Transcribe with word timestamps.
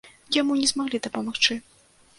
Яму 0.37 0.57
не 0.61 0.67
змаглі 0.71 1.03
дапамагчы. 1.09 1.63